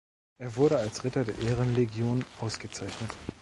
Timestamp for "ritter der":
1.03-1.37